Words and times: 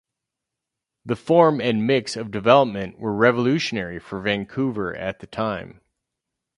The 1.05 1.15
form 1.15 1.61
and 1.61 1.85
mix 1.85 2.15
of 2.17 2.31
development 2.31 2.97
were 2.97 3.13
revolutionary 3.13 3.99
for 3.99 4.19
Vancouver 4.19 4.95
at 4.95 5.19
the 5.19 5.27
time. 5.27 5.79